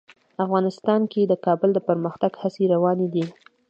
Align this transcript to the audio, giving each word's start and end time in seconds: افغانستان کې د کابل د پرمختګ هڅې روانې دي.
افغانستان 0.45 1.01
کې 1.11 1.21
د 1.25 1.33
کابل 1.45 1.69
د 1.73 1.79
پرمختګ 1.87 2.31
هڅې 2.41 2.63
روانې 2.73 3.07
دي. 3.13 3.25